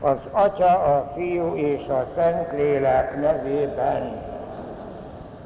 [0.00, 4.22] Az Atya, a Fiú és a Szentlélek nevében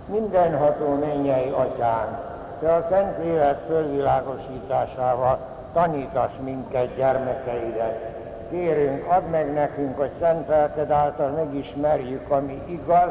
[0.06, 2.20] mindenható mennyei Atyán,
[2.60, 5.38] Te a Szentlélek fölvilágosításával
[5.72, 8.10] tanítasz minket, gyermekeidet.
[8.50, 13.10] Kérünk, add meg nekünk, hogy szent lelked által megismerjük, ami igaz,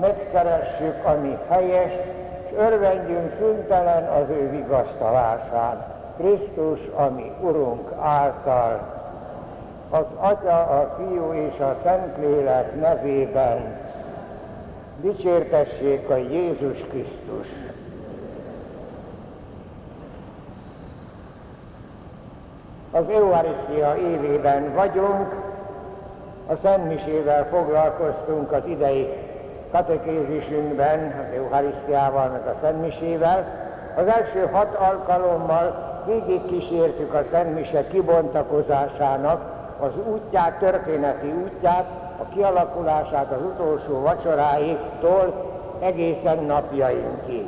[0.00, 1.92] megszeressük, ami helyes,
[2.44, 5.84] és örvendjünk szüntelen az ő vigasztalásán.
[6.16, 9.01] Krisztus, ami Urunk által
[9.92, 13.76] az Atya, a Fiú és a Szentlélek nevében
[15.00, 17.46] dicsértessék a Jézus Krisztus.
[22.90, 25.34] Az Eucharistia évében vagyunk,
[26.46, 29.08] a Szentmisével foglalkoztunk az idei
[29.72, 33.46] katekézisünkben, az Eucharisztiával, meg a Szentmisével.
[33.96, 41.84] Az első hat alkalommal végig kísértük a Szentmise kibontakozásának az útját, történeti útját,
[42.20, 45.32] a kialakulását az utolsó vacsoráigtól
[45.80, 47.46] egészen napjainkig.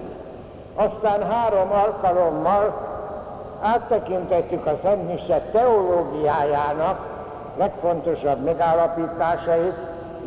[0.74, 2.92] Aztán három alkalommal
[3.60, 6.98] áttekintettük a Szent teológiájának
[7.56, 9.74] legfontosabb megállapításait,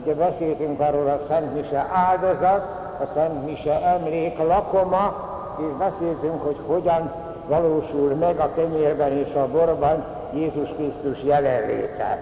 [0.01, 2.65] ugye beszéltünk arról a Szent Mise áldozat,
[2.99, 5.13] a Szent Mise emlék lakoma,
[5.57, 7.11] és beszéltünk, hogy hogyan
[7.47, 12.17] valósul meg a kenyérben és a borban Jézus Krisztus jelenléte.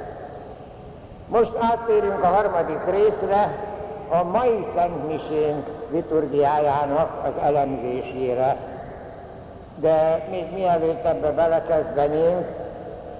[1.28, 3.58] Most áttérünk a harmadik részre,
[4.10, 8.58] a mai Szent Misénk liturgiájának az elemzésére.
[9.76, 12.48] De még mielőtt ebbe belekezdenénk,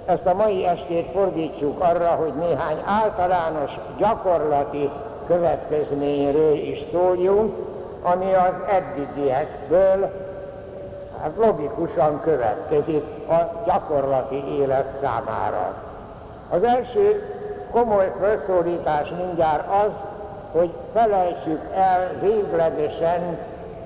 [0.06, 4.90] ezt a mai estét fordítsuk arra, hogy néhány általános gyakorlati
[5.28, 7.56] következményről is szóljunk,
[8.02, 10.25] ami az eddigiekből
[11.22, 15.74] hát logikusan következik a gyakorlati élet számára.
[16.50, 17.34] Az első
[17.72, 19.92] komoly felszólítás mindjárt az,
[20.52, 23.38] hogy felejtsük el véglegesen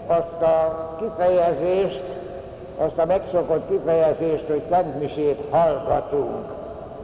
[0.07, 2.03] azt a kifejezést,
[2.77, 6.45] azt a megszokott kifejezést, hogy Szentmisét hallgatunk.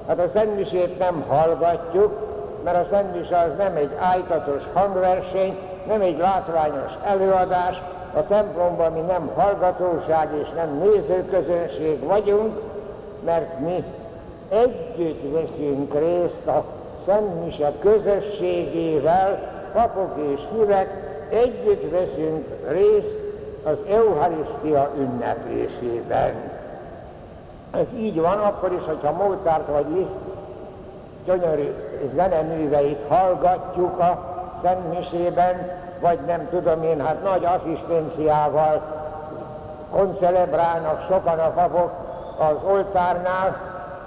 [0.08, 2.20] Hát a Szentmisét nem hallgatjuk,
[2.64, 5.58] mert a Szentmise az nem egy ájtatos hangverseny,
[5.88, 7.82] nem egy látványos előadás,
[8.16, 12.62] a templomban mi nem hallgatóság és nem nézőközönség vagyunk,
[13.26, 13.84] mert mi
[14.50, 16.64] együtt veszünk részt a
[17.06, 20.90] Szentmise közösségével, papok és hívek,
[21.30, 23.24] együtt veszünk részt
[23.64, 26.34] az Eucharisztia ünneplésében.
[27.72, 30.16] Ez így van akkor is, hogyha Mozart vagy Liszt
[31.26, 31.74] gyönyörű
[32.16, 38.82] zeneműveit hallgatjuk a Szentmisében, vagy nem tudom én, hát nagy asszisztenciával
[39.92, 41.92] koncelebrálnak sokan a papok
[42.38, 43.58] az oltárnál,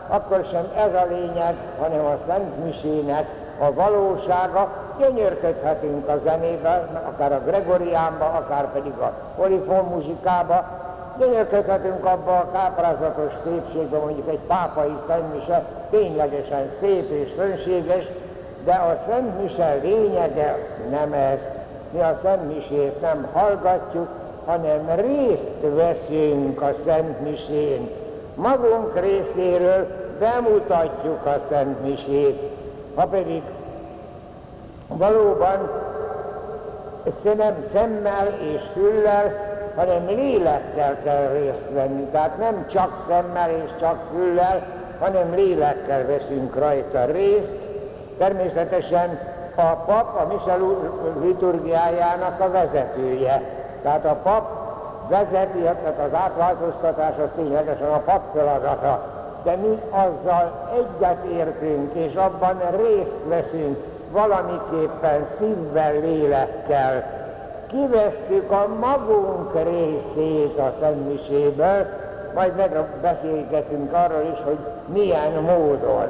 [0.08, 3.26] akkor sem ez a lényeg, hanem a Szent Misének
[3.58, 4.68] a valósága.
[4.98, 10.64] Gyönyörködhetünk a zenébe, akár a Gregoriánba, akár pedig a polifon muzsikába,
[11.18, 18.08] gyönyörködhetünk abba a káprázatos szépségbe, mondjuk egy pápai szentmise, ténylegesen szép és fönséges,
[18.64, 20.56] de a szentmise lényege
[20.90, 21.38] nem ez,
[21.90, 24.08] mi a Szent Misét nem hallgatjuk,
[24.44, 27.90] hanem részt veszünk a Szent Misén.
[28.34, 29.86] Magunk részéről
[30.18, 32.40] bemutatjuk a Szent Misét.
[32.94, 33.42] Ha pedig
[34.88, 35.70] valóban
[37.22, 42.02] nem szemmel és füllel, hanem lélekkel kell részt venni.
[42.12, 44.66] Tehát nem csak szemmel és csak füllel,
[44.98, 47.67] hanem lélekkel veszünk rajta részt.
[48.18, 49.18] Természetesen
[49.54, 50.56] a pap a mise
[51.20, 53.42] liturgiájának a vezetője.
[53.82, 54.58] Tehát a pap
[55.08, 59.02] vezeti, tehát az átváltoztatás az ténylegesen a pap feladata.
[59.42, 63.76] De mi azzal egyet értünk, és abban részt veszünk
[64.10, 67.04] valamiképpen szívvel, lélekkel.
[67.66, 71.86] Kivesszük a magunk részét a szentmiséből,
[72.34, 76.08] majd megbeszélgetünk arról is, hogy milyen módon.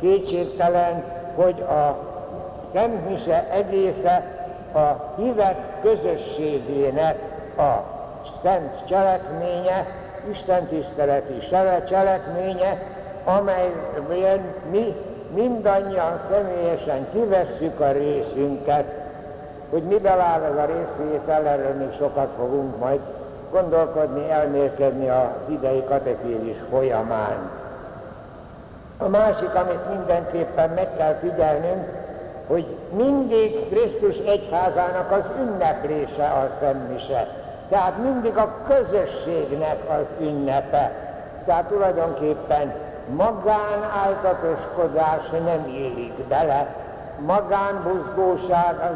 [0.00, 1.02] Kétségtelen,
[1.34, 1.96] hogy a
[2.72, 4.22] Szent Mise egésze
[4.72, 7.18] a hívek közösségének
[7.58, 7.82] a
[8.42, 9.86] szent cselekménye,
[10.30, 11.38] Isten tiszteleti
[11.88, 12.82] cselekménye,
[13.24, 14.40] amelyben
[14.70, 14.94] mi
[15.34, 18.84] mindannyian személyesen kivesszük a részünket,
[19.70, 23.00] hogy mivel áll ez a részvétel, erről még sokat fogunk majd
[23.50, 27.50] gondolkodni, elmélkedni az idei katekézis folyamán.
[28.98, 31.88] A másik, amit mindenképpen meg kell figyelnünk,
[32.46, 37.26] hogy mindig Krisztus egyházának az ünneplése a Szentmise.
[37.68, 40.92] Tehát mindig a közösségnek az ünnepe.
[41.46, 42.74] Tehát tulajdonképpen
[43.16, 46.74] magánáltatoskodás nem élik bele,
[47.26, 48.94] magánbuzgóság az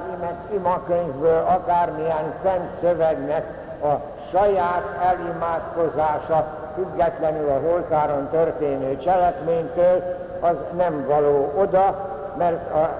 [0.54, 3.46] imakönyvből, akármilyen szent szövegnek
[3.82, 3.94] a
[4.30, 10.02] saját elimádkozása, függetlenül az oltáron történő cselekménytől,
[10.40, 12.90] az nem való oda, mert a,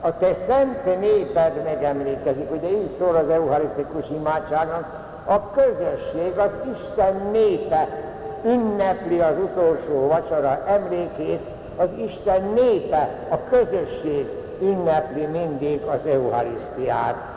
[0.00, 2.50] a te szent néped megemlékezik.
[2.50, 4.84] Ugye így szól az eucharisztikus imádságnak,
[5.26, 7.88] a közösség, az Isten népe
[8.44, 11.40] ünnepli az utolsó vacsora emlékét,
[11.76, 14.28] az Isten népe, a közösség
[14.60, 17.33] ünnepli mindig az Eucharisztiát.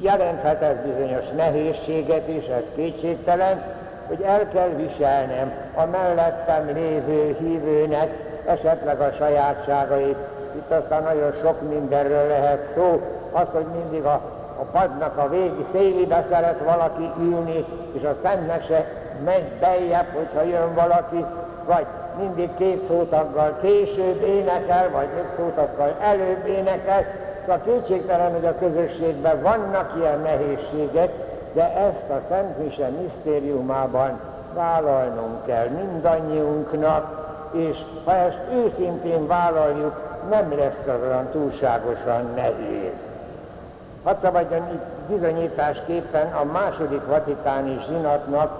[0.00, 3.62] Jelenthet ez bizonyos nehézséget is, ez kétségtelen,
[4.06, 8.10] hogy el kell viselnem a mellettem lévő hívőnek
[8.46, 10.16] esetleg a sajátságait.
[10.56, 13.00] Itt aztán nagyon sok mindenről lehet szó,
[13.32, 18.64] az, hogy mindig a a padnak a végi szélibe szeret valaki ülni, és a szentnek
[18.64, 18.86] se
[19.24, 21.24] megy beljebb, hogyha jön valaki,
[21.66, 21.86] vagy
[22.18, 27.04] mindig két szótaggal később énekel, vagy egy szótaggal előbb énekel.
[27.46, 31.12] Szóval kétségtelen, hogy a közösségben vannak ilyen nehézségek,
[31.52, 34.20] de ezt a Szent Mise misztériumában
[34.54, 42.98] vállalnunk kell mindannyiunknak, és ha ezt őszintén vállaljuk, nem lesz olyan túlságosan nehéz.
[44.04, 48.50] Hadd szabadjon itt bizonyításképpen a második vatikáni zsinatnak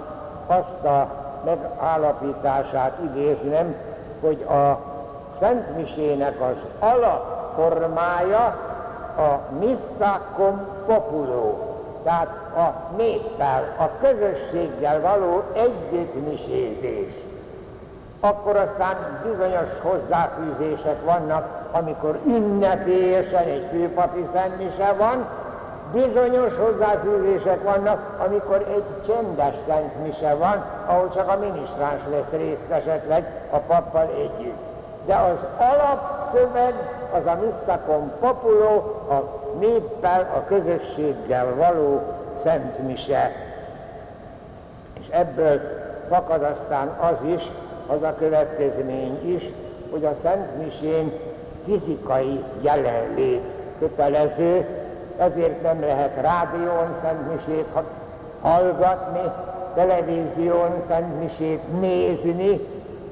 [0.47, 1.07] azt a
[1.45, 3.75] megállapítását idéznem,
[4.21, 4.79] hogy a
[5.39, 8.66] Szent Misének az alapformája
[9.17, 17.13] a missa con populo, tehát a néppel, a közösséggel való együttmisézés.
[18.19, 25.25] Akkor aztán bizonyos hozzáfűzések vannak, amikor ünnepélyesen egy főpapi szentmise van,
[25.93, 33.47] bizonyos hozzáfűzésések vannak, amikor egy csendes szentmise van, ahol csak a minisztráns lesz részt esetleg
[33.49, 34.65] a pappal együtt.
[35.05, 35.37] De az
[36.27, 36.73] alapszöveg
[37.11, 38.75] az a Misszacom Populo,
[39.09, 42.01] a néppel, a közösséggel való
[42.43, 43.31] szentmise.
[44.99, 45.59] És ebből
[46.09, 47.51] fakad aztán az is,
[47.87, 49.49] az a következmény is,
[49.91, 51.11] hogy a Szent Misén
[51.65, 53.41] fizikai jelenlét
[53.79, 54.65] kötelező,
[55.17, 57.67] ezért nem lehet rádión szentmisét
[58.41, 59.31] hallgatni,
[59.75, 62.59] televízión szentmisét nézni,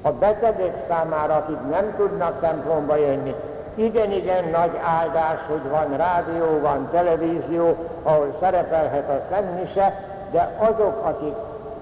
[0.05, 3.35] a betegek számára, akik nem tudnak templomba jönni,
[3.75, 11.33] igen-igen nagy áldás, hogy van rádió, van televízió, ahol szerepelhet a szentmise, de azok, akik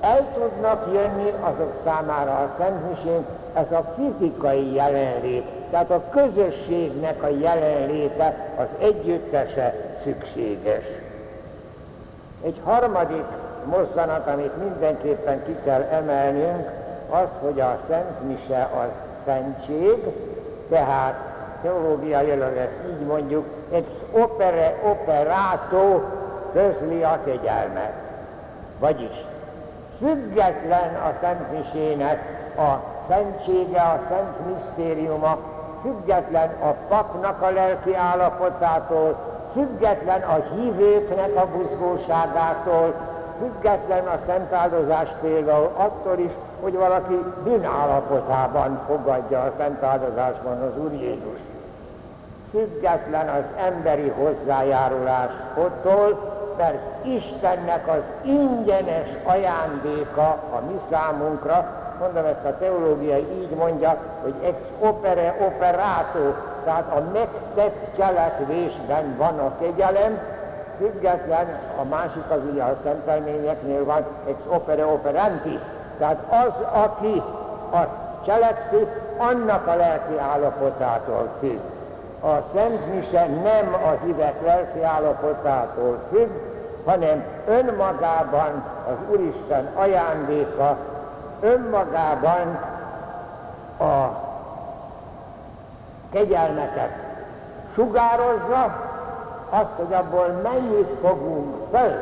[0.01, 7.27] el tudnak jönni, azok számára a szentmisén, ez a fizikai jelenlét, tehát a közösségnek a
[7.27, 9.73] jelenléte, az együttese
[10.03, 10.85] szükséges.
[12.43, 13.25] Egy harmadik
[13.65, 16.82] mozzanat, amit mindenképpen ki kell emelnünk,
[17.13, 18.91] az, hogy a Szent Mise az
[19.25, 20.03] szentség,
[20.69, 21.13] tehát
[21.61, 26.01] teológiailag ezt így mondjuk, ex opere operato
[26.53, 27.93] közli a kegyelmet.
[28.79, 29.25] Vagyis
[29.99, 35.37] független a Szent Misének a szentsége, a szent misztériuma,
[35.81, 39.15] független a papnak a lelki állapotától,
[39.53, 43.12] független a hívőknek a buzgóságától,
[43.43, 46.31] független a szent áldozás például attól is,
[46.61, 51.39] hogy valaki bűnállapotában fogadja a szent áldozásban az Úr Jézus.
[52.51, 62.57] Független az emberi hozzájárulástól, mert Istennek az ingyenes ajándéka a mi számunkra, mondom ezt a
[62.57, 70.19] teológia így mondja, hogy ex opere operato, tehát a megtett cselekvésben van a kegyelem,
[70.77, 75.59] független, a másik az ugye a szentelményeknél van, ex opere operantis,
[75.97, 77.21] tehát az, aki
[77.69, 78.87] azt cselekszi,
[79.17, 81.59] annak a lelki állapotától függ.
[82.23, 86.29] A Szent Mise nem a hívek lelki állapotától függ,
[86.85, 90.77] hanem önmagában az Úristen ajándéka,
[91.39, 92.59] önmagában
[93.79, 94.21] a
[96.11, 96.91] kegyelmeket
[97.73, 98.82] sugározza,
[99.53, 101.93] azt, hogy abból mennyit fogunk föl,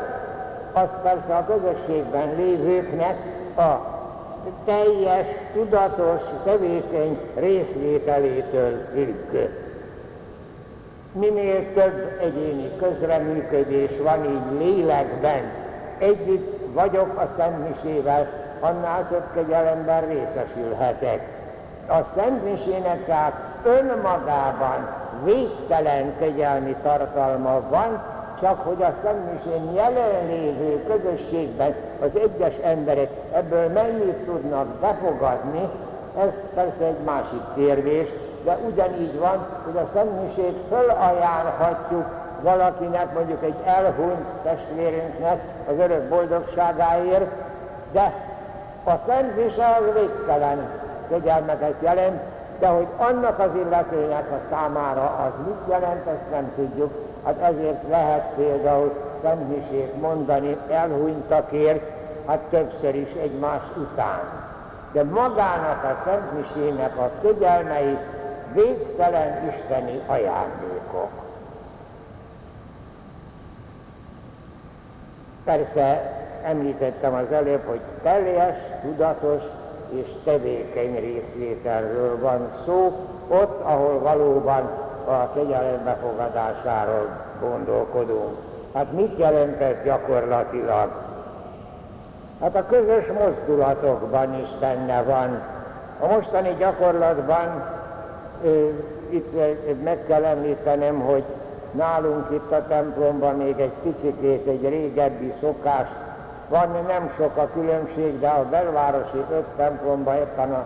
[0.73, 3.17] az persze a közösségben lévőknek
[3.57, 3.89] a
[4.65, 9.49] teljes, tudatos, tevékeny részvételétől függ.
[11.11, 15.51] Minél több egyéni közreműködés van így lélekben,
[15.97, 18.27] együtt vagyok a Szentmisével,
[18.59, 21.27] annál több kegyelemben részesülhetek.
[21.87, 24.87] A Szent Misének tehát önmagában
[25.23, 28.01] végtelen kegyelmi tartalma van,
[28.41, 35.69] csak hogy a Szentmisén jelenlévő közösségben az egyes emberek ebből mennyit tudnak befogadni,
[36.17, 38.07] ez persze egy másik kérdés,
[38.43, 42.05] de ugyanígy van, hogy a Szentmisét fölajánlhatjuk
[42.41, 47.31] valakinek, mondjuk egy elhunyt testvérünknek az örök boldogságáért,
[47.91, 48.13] de
[48.83, 50.69] a Szent Mise az végtelen
[51.09, 52.21] kegyelmeket jelent,
[52.61, 56.91] de hogy annak az illetőnek a számára az mit jelent, ezt nem tudjuk.
[57.25, 61.91] Hát ezért lehet például Szentmisét mondani elhunytakért,
[62.27, 64.21] hát többször is egymás után.
[64.91, 67.97] De magának a Szentmisének a kegyelmei
[68.53, 71.09] végtelen isteni ajándékok.
[75.43, 76.13] Persze
[76.43, 79.41] említettem az előbb, hogy teljes, tudatos
[79.91, 84.69] és tevékeny részvételről van szó, ott, ahol valóban
[85.05, 87.09] a kegyelem befogadásáról
[87.41, 88.37] gondolkodunk.
[88.73, 90.91] Hát mit jelent ez gyakorlatilag?
[92.41, 95.41] Hát a közös mozdulatokban is benne van.
[95.99, 97.63] A mostani gyakorlatban
[99.09, 101.23] itt meg kell említenem, hogy
[101.71, 105.87] nálunk itt a templomban még egy picikét egy régebbi szokás
[106.51, 110.65] van, nem sok a különbség, de a belvárosi öt templomban éppen a,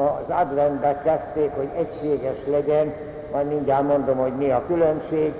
[0.00, 2.92] az adventbe kezdték, hogy egységes legyen,
[3.32, 5.34] majd mindjárt mondom, hogy mi a különbség.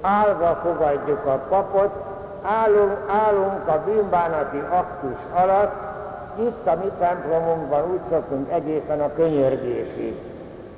[0.00, 1.92] Állva fogadjuk a papot,
[2.42, 5.74] állunk, állunk a bűnbánati aktus alatt,
[6.38, 10.16] itt a mi templomunkban úgy szoktunk egészen a könyörgésig.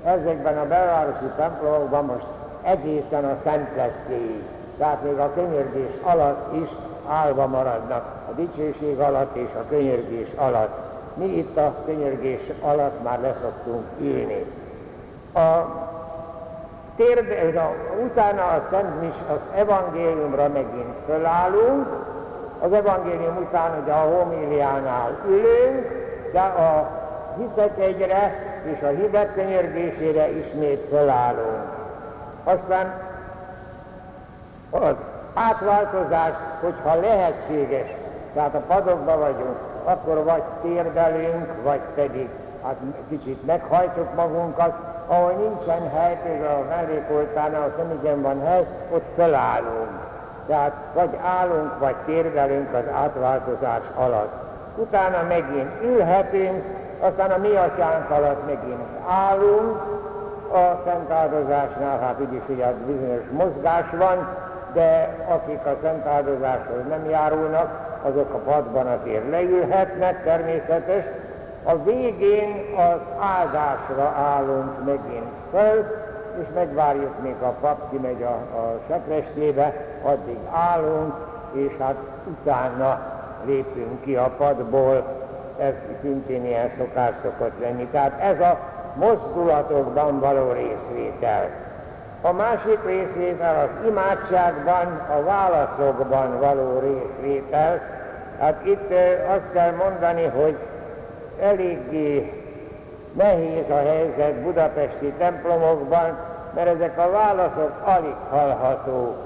[0.05, 2.27] Ezekben a belvárosi templomokban most
[2.63, 4.43] egészen a szentleszkéig.
[4.79, 6.69] Tehát még a könyörgés alatt is
[7.09, 10.79] állva maradnak, a dicsőség alatt és a könyörgés alatt.
[11.15, 14.45] Mi itt a könyörgés alatt már leszoktunk ülni.
[15.35, 15.67] A
[16.97, 17.75] térd, a,
[18.05, 21.87] utána a Szent Mis, az evangéliumra megint fölállunk,
[22.61, 26.91] az evangélium után ugye a homíliánál ülünk, de a
[27.37, 31.63] hiszek egyre és a hívek könyörgésére ismét fölállunk.
[32.45, 33.01] Aztán
[34.71, 34.97] az
[35.35, 37.95] átváltozás, hogyha lehetséges,
[38.35, 42.29] tehát a padokba vagyunk, akkor vagy térdelünk, vagy pedig
[42.65, 42.77] hát
[43.09, 44.73] kicsit meghajtjuk magunkat,
[45.07, 50.07] ahol nincsen hely, például a mellékoltánál, ott nem igen van hely, ott felállunk.
[50.47, 54.33] Tehát vagy állunk, vagy térdelünk az átváltozás alatt.
[54.77, 56.65] Utána megint ülhetünk,
[57.01, 59.97] aztán a mi atyánk alatt megint állunk,
[60.53, 64.29] a szent áldozásnál, hát úgyis ugye bizonyos mozgás van,
[64.73, 71.05] de akik a szent áldozáshoz nem járulnak, azok a padban azért leülhetnek, természetes.
[71.65, 75.87] A végén az áldásra állunk megint föl,
[76.41, 81.15] és megvárjuk, még a pap kimegy a, a sekrestjébe, addig állunk,
[81.53, 83.01] és hát utána
[83.45, 85.05] lépünk ki a padból,
[85.59, 87.87] ez szintén ilyen szokás szokott lenni.
[87.87, 88.59] Tehát ez a
[88.95, 91.49] mozdulatokban való részvétel.
[92.21, 97.81] A másik részvétel az imádságban, a válaszokban való részvétel.
[98.41, 98.93] Hát itt
[99.29, 100.57] azt kell mondani, hogy
[101.41, 102.33] eléggé
[103.13, 106.19] nehéz a helyzet budapesti templomokban,
[106.55, 109.17] mert ezek a válaszok alig hallhatók.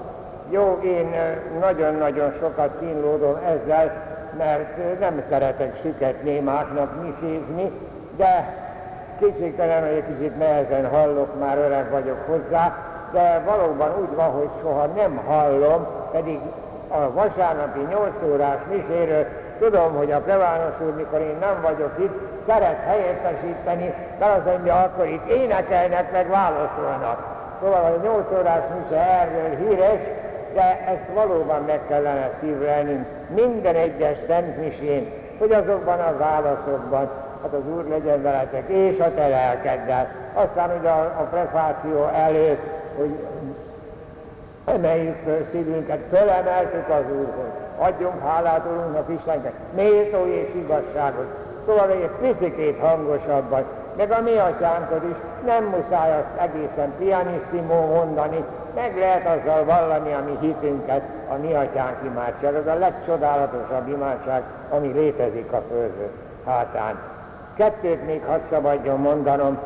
[0.50, 1.14] Jó, én
[1.61, 3.92] nagyon-nagyon sokat kínlódom ezzel,
[4.38, 7.70] mert nem szeretek süket némáknak misézni,
[8.16, 8.62] de
[9.19, 12.76] kétségtelen, hogy egy kicsit nehezen hallok, már öreg vagyok hozzá,
[13.12, 16.38] de valóban úgy van, hogy soha nem hallom, pedig
[16.88, 19.26] a vasárnapi 8 órás miséről
[19.59, 24.75] tudom, hogy a plevános úr, mikor én nem vagyok itt, szeret helyettesíteni, de az mondja,
[24.75, 27.40] akkor itt énekelnek, meg válaszolnak.
[27.62, 30.00] Szóval a 8 órás mise erről híres,
[30.54, 37.11] de ezt valóban meg kellene szívlelnünk minden egyes szent misén, hogy azokban a válaszokban
[37.42, 40.08] hát az Úr legyen veletek, és a te lelkeddel.
[40.34, 42.62] Aztán ugye a, a prefáció előtt,
[42.96, 43.18] hogy
[44.64, 47.50] emeljük föl szívünket, fölemeltük az Úrhoz.
[47.78, 51.26] Adjunk hálát Urunknak Istennek, méltó és igazságos.
[51.66, 53.64] Szóval egy picit hangosabban,
[53.96, 58.44] meg a mi atyánkod is, nem muszáj azt egészen pianissimo mondani,
[58.75, 62.54] meg lehet azzal vallani a mi hitünket, a mi atyánk imádság.
[62.54, 66.11] Ez a legcsodálatosabb imádság, ami létezik a földön
[66.46, 66.99] hátán.
[67.56, 69.59] Kettőt még hadd szabadjon mondanom,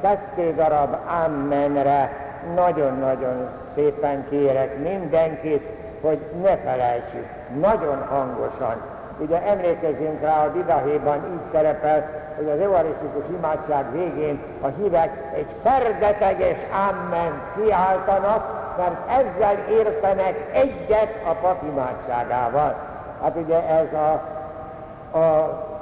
[0.00, 2.10] kettő darab Ammenre
[2.54, 5.66] nagyon-nagyon szépen kérek mindenkit,
[6.00, 7.26] hogy ne felejtsük,
[7.60, 8.74] nagyon hangosan.
[9.18, 15.46] Ugye emlékezünk rá, a Didahéban így szerepel, hogy az euarisztikus imádság végén a hívek egy
[15.62, 16.58] ferdeteges
[16.88, 22.74] ámment kiáltanak, mert ezzel értenek egyet a papimádságával.
[23.22, 24.12] Hát ugye ez a,
[25.18, 25.73] a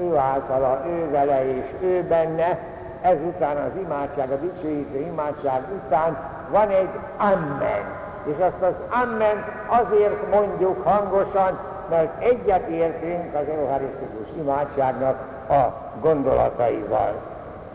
[0.00, 2.58] ő általa, ő vele és ő benne,
[3.02, 6.16] ezután az imádság, a dicsőítő imádság után
[6.50, 8.00] van egy amen.
[8.24, 11.58] És azt az amen azért mondjuk hangosan,
[11.90, 15.16] mert egyet értünk az eucharisztikus imádságnak
[15.48, 17.12] a gondolataival.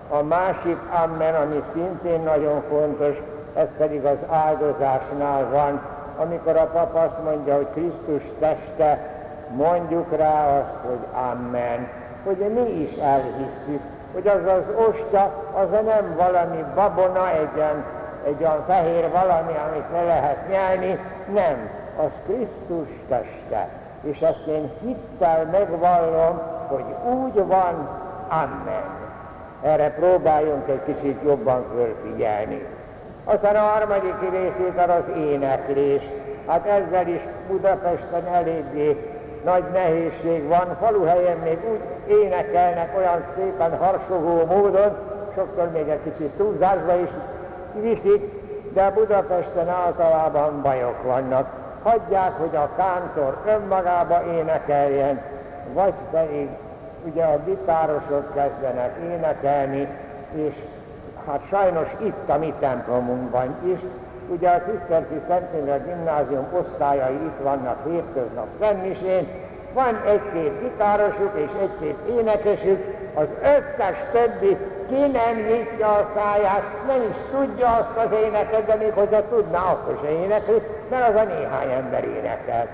[0.09, 3.21] A másik amen, ami szintén nagyon fontos,
[3.55, 5.81] ez pedig az áldozásnál van,
[6.17, 9.15] amikor a papa azt mondja, hogy Krisztus teste,
[9.55, 11.87] mondjuk rá azt, hogy amen,
[12.23, 13.81] hogy mi is elhisszük,
[14.13, 17.83] hogy az az osta, az a nem valami babona, egy olyan,
[18.25, 20.99] egy olyan fehér valami, amit ne lehet nyelni,
[21.33, 23.67] nem, az Krisztus teste.
[24.01, 27.89] És ezt én hittel megvallom, hogy úgy van,
[28.27, 28.95] amen.
[29.61, 32.65] Erre próbáljunk egy kicsit jobban fölfigyelni.
[33.23, 36.03] Aztán a harmadik részét az éneklés.
[36.47, 40.77] Hát ezzel is Budapesten eléggé nagy nehézség van.
[40.81, 41.79] Faluhelyen még úgy
[42.23, 44.97] énekelnek olyan szépen harsogó módon,
[45.35, 47.09] sokszor még egy kicsit túlzásba is
[47.81, 48.31] viszik,
[48.73, 51.47] de Budapesten általában bajok vannak.
[51.83, 55.21] Hagyják, hogy a kántor önmagába énekeljen,
[55.73, 56.47] vagy pedig
[57.03, 59.87] ugye a gitárosok kezdenek énekelni,
[60.33, 60.53] és
[61.27, 63.79] hát sajnos itt a mi templomunkban is,
[64.27, 69.27] ugye a Tisztelti Szentendre Gimnázium osztályai itt vannak hétköznap Szentmisén,
[69.73, 74.57] van egy-két gitárosuk és egy-két énekesük, az összes többi
[74.87, 79.59] ki nem nyitja a száját, nem is tudja azt az éneket, de még hogyha tudná,
[79.59, 82.67] akkor se énekli, mert az a néhány ember énekel.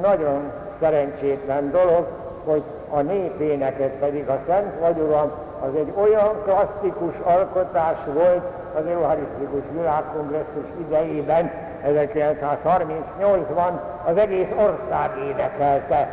[0.00, 2.06] Nagyon szerencsétlen dolog,
[2.44, 5.30] hogy a népéneket pedig a Szent Vagy Uram,
[5.60, 8.42] az egy olyan klasszikus alkotás volt
[8.74, 11.50] az Eucharisztikus Világkongresszus idejében,
[11.86, 13.70] 1938-ban
[14.04, 16.08] az egész ország énekelte.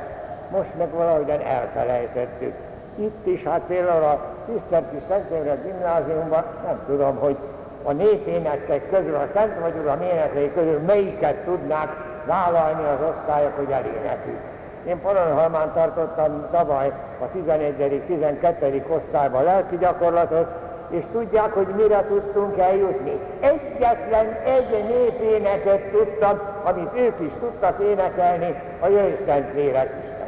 [0.52, 2.54] Most meg valahogyan elfelejtettük.
[2.96, 7.38] Itt is, hát például a Tisztelti Szentévre gimnáziumban, nem tudom, hogy
[7.84, 11.90] a népénekek közül, a Szent Vagy Uram éneklei közül melyiket tudnák
[12.26, 14.40] vállalni az osztályok, hogy elénekük.
[14.88, 18.96] Én Pannonhalmán tartottam tavaly a 11.-12.
[18.96, 20.48] osztályban lelki gyakorlatot,
[20.90, 23.20] és tudják, hogy mire tudtunk eljutni.
[23.40, 30.28] Egyetlen egy népéneket tudtam, amit ők is tudtak énekelni, a Jöjj Szent Lélek Isten.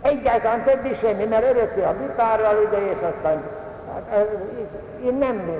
[0.00, 3.42] Egyáltalán többi semmi, mert örökké a gitárral, ugye, és aztán
[3.92, 4.28] hát,
[5.04, 5.50] én nem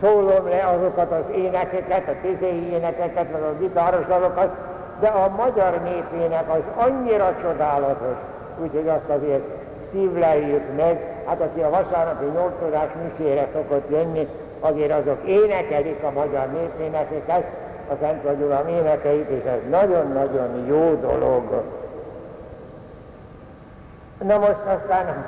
[0.00, 4.48] szólom le azokat az énekeket, a tizéi énekeket, meg a gitáros dalokat,
[5.00, 8.18] de a magyar népének az annyira csodálatos,
[8.62, 9.44] úgyhogy azt azért
[9.92, 14.28] szívleljük meg, hát aki a vasárnapi nyolcodás misére szokott jönni,
[14.60, 17.44] azért azok énekelik a magyar népénekeket,
[17.92, 21.62] a Szent Uram énekeit, és ez nagyon-nagyon jó dolog.
[24.22, 25.24] Na most aztán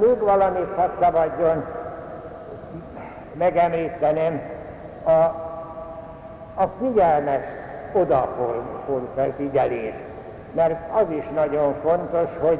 [0.00, 1.64] még valamit hadd szabadjon
[3.32, 4.40] megemlítenem,
[5.04, 5.10] a,
[6.54, 7.46] a figyelmes
[7.92, 9.94] odafigyelés.
[10.52, 12.58] Mert az is nagyon fontos, hogy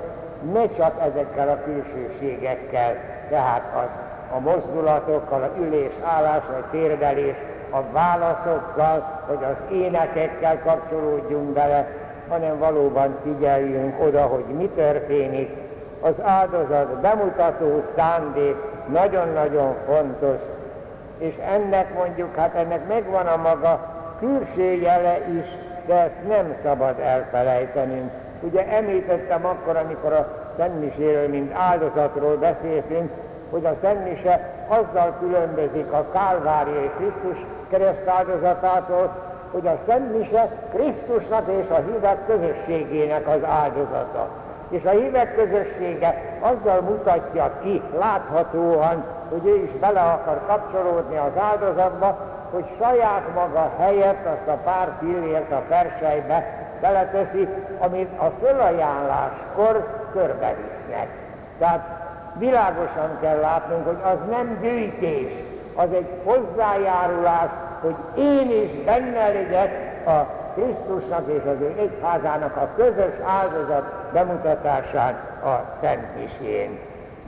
[0.53, 2.97] ne csak ezekkel a külsőségekkel,
[3.29, 3.89] tehát az,
[4.37, 7.37] a mozdulatokkal, a ülés, állás, vagy térdelés,
[7.71, 11.89] a válaszokkal, vagy az énekekkel kapcsolódjunk bele,
[12.29, 15.51] hanem valóban figyeljünk oda, hogy mi történik.
[16.01, 18.57] Az áldozat bemutató szándék
[18.93, 20.41] nagyon-nagyon fontos,
[21.19, 25.47] és ennek mondjuk, hát ennek megvan a maga külső jele is,
[25.87, 28.11] de ezt nem szabad elfelejtenünk.
[28.41, 33.11] Ugye említettem akkor, amikor a Szentmiséről, mint áldozatról beszéltünk,
[33.51, 39.13] hogy a Szentmise azzal különbözik a Kálváriai Krisztus keresztáldozatától,
[39.51, 44.29] hogy a Szentmise Krisztusnak és a hívek közösségének az áldozata.
[44.69, 51.43] És a hívek közössége azzal mutatja ki láthatóan, hogy ő is bele akar kapcsolódni az
[51.43, 52.19] áldozatba,
[52.51, 61.09] hogy saját maga helyett azt a pár fillért a persejbe beleteszi, amit a fölajánláskor körbevisznek.
[61.59, 61.87] Tehát
[62.39, 65.33] világosan kell látnunk, hogy az nem gyűjtés,
[65.75, 69.71] az egy hozzájárulás, hogy én is benne legyek
[70.07, 75.15] a Krisztusnak és az ő egyházának a közös áldozat bemutatásán
[75.45, 76.79] a Szent Misjén.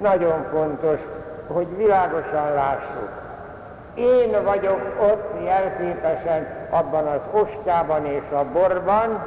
[0.01, 1.01] Nagyon fontos,
[1.47, 3.09] hogy világosan lássuk,
[3.95, 9.25] én vagyok ott jelképesen abban az ostában és a borban,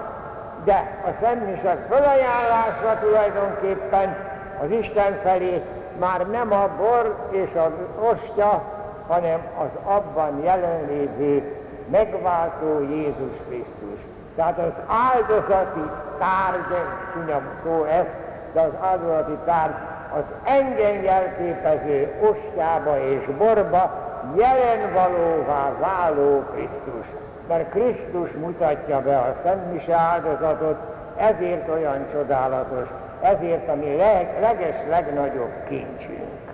[0.65, 4.17] de a Szentmisek fölajánlása tulajdonképpen
[4.63, 5.61] az Isten felé
[5.99, 7.71] már nem a bor és az
[8.11, 8.61] ostya,
[9.07, 11.55] hanem az abban jelenlévő
[11.91, 14.05] megváltó Jézus Krisztus.
[14.35, 16.81] Tehát az áldozati tárgy,
[17.13, 18.05] csúnya szó ez,
[18.53, 19.75] de az áldozati tárgy
[20.17, 23.91] az engem jelképező ostába és borba
[24.35, 27.07] jelen valóvá váló Krisztus.
[27.47, 30.77] Mert Krisztus mutatja be a Szent Mise áldozatot,
[31.17, 32.89] ezért olyan csodálatos,
[33.21, 36.45] ezért a mi leg, leges, legnagyobb kincsünk.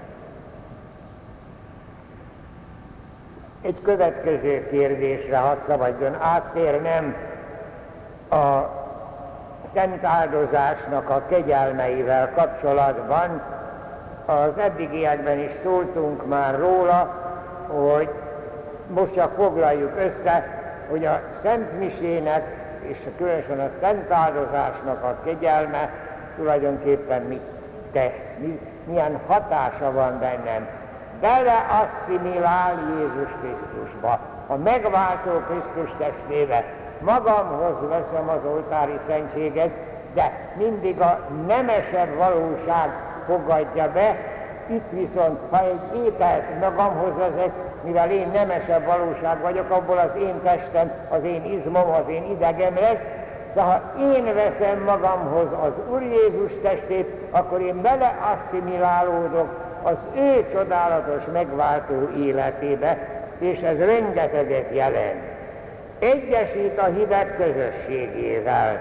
[3.62, 7.15] Egy következő kérdésre hadd szabadjon áttérnem
[8.30, 8.80] a
[9.73, 13.41] szent áldozásnak a kegyelmeivel kapcsolatban.
[14.25, 17.19] Az eddigiekben is szóltunk már róla,
[17.67, 18.10] hogy
[18.88, 20.61] most csak foglaljuk össze,
[20.91, 25.89] hogy a Szent Misének és különösen a Szent Áldozásnak a kegyelme
[26.36, 27.41] tulajdonképpen mit
[27.91, 30.67] tesz, mi, milyen hatása van bennem.
[31.21, 36.63] Beleasszimilál Jézus Krisztusba, a megváltó Krisztus testébe.
[36.99, 39.69] Magamhoz veszem az oltári szentséget,
[40.13, 42.89] de mindig a nemesebb valóság
[43.25, 44.17] fogadja be,
[44.71, 47.51] itt viszont, ha egy ételt magamhoz vezek,
[47.84, 52.75] mivel én nemesebb valóság vagyok, abból az én testem, az én izmom, az én idegem
[52.75, 53.07] lesz,
[53.53, 59.49] de ha én veszem magamhoz az Úr Jézus testét, akkor én bele asszimilálódok
[59.84, 62.97] az ő csodálatos megváltó életébe,
[63.39, 65.23] és ez rengeteget jelent.
[65.99, 68.79] Egyesít a hívek közösségével,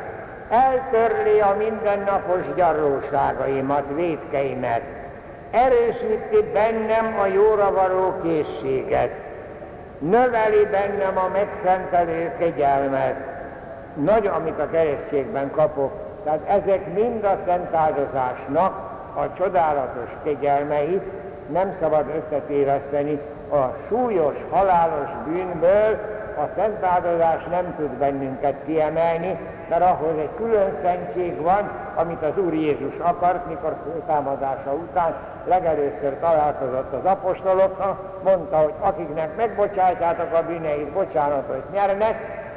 [0.48, 4.82] eltörli a mindennapos gyarlóságaimat, védkeimet,
[5.50, 9.10] erősíti bennem a jóra való készséget,
[9.98, 13.16] növeli bennem a megszentelő kegyelmet,
[13.94, 15.92] nagy, amit a keresztségben kapok.
[16.24, 21.00] Tehát ezek mind a szent áldozásnak a csodálatos kegyelmei,
[21.52, 25.98] nem szabad összetéveszteni a súlyos, halálos bűnből,
[26.36, 29.38] a szent áldozás nem tud bennünket kiemelni,
[29.68, 35.14] mert ahhoz egy külön szentség van, amit az Úr Jézus akart, mikor támadása után
[35.44, 42.16] legelőször találkozott az apostolokkal, mondta, hogy akiknek megbocsátjátok a bűneit, bocsánatot nyernek,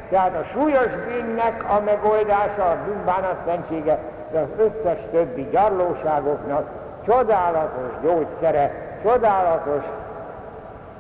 [0.10, 3.98] tehát a súlyos bűnnek a megoldása, a bűnbánat szentsége,
[4.32, 6.68] de az összes többi gyarlóságoknak
[7.06, 8.72] csodálatos gyógyszere,
[9.04, 9.84] csodálatos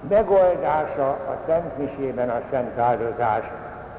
[0.09, 3.51] megoldása a Szent Misében a Szent Áldozás.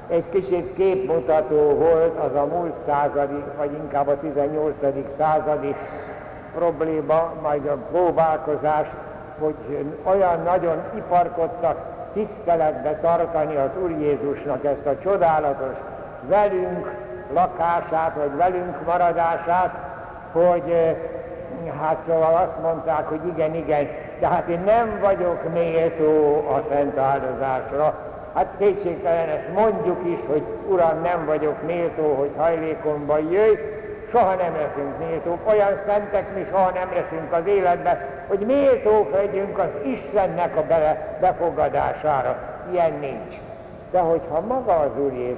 [0.08, 4.74] Egy kicsit képmutató volt az a múlt századi, vagy inkább a 18.
[5.16, 5.74] századi
[6.54, 8.88] probléma, majd a próbálkozás,
[9.38, 9.54] hogy
[10.02, 11.76] olyan nagyon iparkodtak
[12.12, 15.76] tiszteletbe tartani az Úr Jézusnak ezt a csodálatos
[16.28, 16.92] velünk
[17.32, 19.74] lakását, vagy velünk maradását,
[20.32, 20.96] hogy
[21.80, 23.88] hát szóval azt mondták, hogy igen, igen,
[24.20, 27.94] de hát én nem vagyok méltó a szent áldozásra.
[28.34, 33.58] Hát kétségtelen ezt mondjuk is, hogy Uram, nem vagyok méltó, hogy hajlékomban jöjj,
[34.10, 39.58] soha nem leszünk méltók, olyan szentek mi soha nem leszünk az életbe, hogy méltók legyünk
[39.58, 40.64] az Istennek a
[41.20, 42.36] befogadására.
[42.72, 43.34] Ilyen nincs.
[43.90, 45.32] De hogyha maga az Úr Jézus